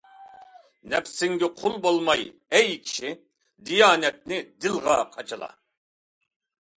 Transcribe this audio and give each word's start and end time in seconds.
نەپسىڭگە 0.93 1.49
قۇل 1.59 1.75
بولماي 1.83 2.23
ئەي 2.59 2.71
كىشى، 2.87 3.11
دىيانەتنى 3.69 4.39
دىلغا 4.65 4.97
قاچىلا. 5.17 5.51